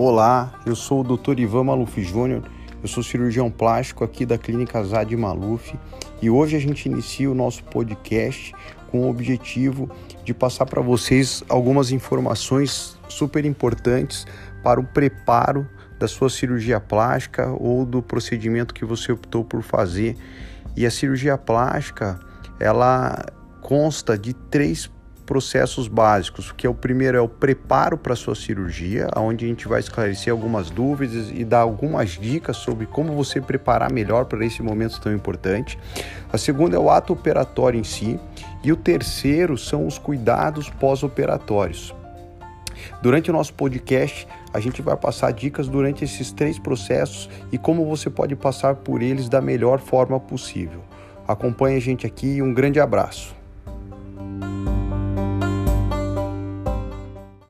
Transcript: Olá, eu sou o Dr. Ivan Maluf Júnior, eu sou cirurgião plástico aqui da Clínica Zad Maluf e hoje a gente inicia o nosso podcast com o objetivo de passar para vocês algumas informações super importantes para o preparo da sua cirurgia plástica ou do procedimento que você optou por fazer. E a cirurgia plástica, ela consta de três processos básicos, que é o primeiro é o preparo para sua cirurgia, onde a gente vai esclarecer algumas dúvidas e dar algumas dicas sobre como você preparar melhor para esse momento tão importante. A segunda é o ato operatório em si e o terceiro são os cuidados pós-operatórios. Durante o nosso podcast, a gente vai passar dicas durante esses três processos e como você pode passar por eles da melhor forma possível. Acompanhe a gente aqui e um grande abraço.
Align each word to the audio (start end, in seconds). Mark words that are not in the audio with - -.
Olá, 0.00 0.52
eu 0.64 0.76
sou 0.76 1.00
o 1.00 1.16
Dr. 1.16 1.40
Ivan 1.40 1.64
Maluf 1.64 2.00
Júnior, 2.00 2.44
eu 2.80 2.86
sou 2.86 3.02
cirurgião 3.02 3.50
plástico 3.50 4.04
aqui 4.04 4.24
da 4.24 4.38
Clínica 4.38 4.80
Zad 4.84 5.12
Maluf 5.16 5.76
e 6.22 6.30
hoje 6.30 6.54
a 6.54 6.60
gente 6.60 6.88
inicia 6.88 7.28
o 7.28 7.34
nosso 7.34 7.64
podcast 7.64 8.54
com 8.92 9.00
o 9.00 9.10
objetivo 9.10 9.90
de 10.22 10.32
passar 10.32 10.66
para 10.66 10.80
vocês 10.80 11.42
algumas 11.48 11.90
informações 11.90 12.96
super 13.08 13.44
importantes 13.44 14.24
para 14.62 14.78
o 14.78 14.84
preparo 14.84 15.68
da 15.98 16.06
sua 16.06 16.30
cirurgia 16.30 16.78
plástica 16.78 17.48
ou 17.58 17.84
do 17.84 18.00
procedimento 18.00 18.74
que 18.74 18.84
você 18.84 19.10
optou 19.10 19.44
por 19.44 19.62
fazer. 19.64 20.16
E 20.76 20.86
a 20.86 20.92
cirurgia 20.92 21.36
plástica, 21.36 22.20
ela 22.60 23.26
consta 23.60 24.16
de 24.16 24.32
três 24.32 24.88
processos 25.28 25.88
básicos, 25.88 26.50
que 26.52 26.66
é 26.66 26.70
o 26.70 26.74
primeiro 26.74 27.18
é 27.18 27.20
o 27.20 27.28
preparo 27.28 27.98
para 27.98 28.16
sua 28.16 28.34
cirurgia, 28.34 29.08
onde 29.14 29.44
a 29.44 29.48
gente 29.48 29.68
vai 29.68 29.78
esclarecer 29.78 30.32
algumas 30.32 30.70
dúvidas 30.70 31.30
e 31.30 31.44
dar 31.44 31.58
algumas 31.58 32.12
dicas 32.12 32.56
sobre 32.56 32.86
como 32.86 33.12
você 33.12 33.38
preparar 33.38 33.92
melhor 33.92 34.24
para 34.24 34.42
esse 34.42 34.62
momento 34.62 34.98
tão 35.02 35.12
importante. 35.12 35.78
A 36.32 36.38
segunda 36.38 36.76
é 36.76 36.78
o 36.78 36.88
ato 36.88 37.12
operatório 37.12 37.78
em 37.78 37.84
si 37.84 38.18
e 38.64 38.72
o 38.72 38.76
terceiro 38.76 39.58
são 39.58 39.86
os 39.86 39.98
cuidados 39.98 40.70
pós-operatórios. 40.70 41.94
Durante 43.02 43.28
o 43.28 43.34
nosso 43.34 43.52
podcast, 43.52 44.26
a 44.54 44.60
gente 44.60 44.80
vai 44.80 44.96
passar 44.96 45.30
dicas 45.34 45.68
durante 45.68 46.04
esses 46.04 46.32
três 46.32 46.58
processos 46.58 47.28
e 47.52 47.58
como 47.58 47.84
você 47.84 48.08
pode 48.08 48.34
passar 48.34 48.76
por 48.76 49.02
eles 49.02 49.28
da 49.28 49.42
melhor 49.42 49.78
forma 49.78 50.18
possível. 50.18 50.80
Acompanhe 51.26 51.76
a 51.76 51.80
gente 51.80 52.06
aqui 52.06 52.36
e 52.36 52.42
um 52.42 52.54
grande 52.54 52.80
abraço. 52.80 53.37